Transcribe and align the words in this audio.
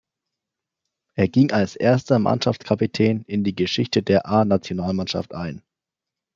Er 1.15 1.27
ging 1.27 1.51
als 1.51 1.75
erster 1.75 2.17
Mannschaftskapitän 2.17 3.21
in 3.27 3.43
die 3.43 3.53
Geschichte 3.53 4.01
der 4.01 4.25
A-Nationalmannschaft 4.25 5.35
ein. 5.35 5.61